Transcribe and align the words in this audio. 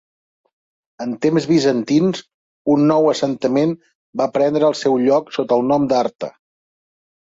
En 1.03 1.11
temps 1.25 1.45
bizantins, 1.51 2.23
un 2.75 2.87
nou 2.93 3.11
assentament 3.11 3.75
va 4.23 4.29
prendre 4.39 4.67
el 4.73 4.77
seu 4.81 4.99
lloc 5.07 5.31
sota 5.41 5.59
el 5.63 5.67
nom 5.75 5.87
d'Arta. 5.93 6.33